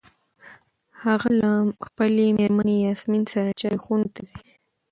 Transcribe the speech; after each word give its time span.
هغه 1.03 1.29
له 1.41 1.51
خپلې 1.87 2.25
مېرمنې 2.37 2.75
یاسمین 2.87 3.23
سره 3.33 3.49
چای 3.61 3.75
خونو 3.83 4.07
ته 4.15 4.21
ځي. 4.29 4.41